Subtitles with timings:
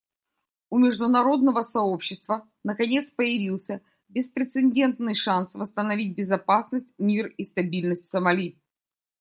[0.71, 8.57] У международного сообщества, наконец, появился беспрецедентный шанс восстановить безопасность, мир и стабильность в Сомали.